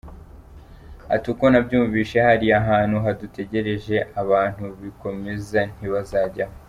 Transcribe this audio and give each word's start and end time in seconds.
Ati 1.13 1.25
“Uko 1.33 1.45
nabyumvise 1.51 2.15
hariya 2.27 2.57
hantu 2.69 2.97
hadutegereje, 3.05 3.97
abantu 4.21 4.63
bikomeza 4.81 5.59
Ntibazajyaho. 5.77 6.55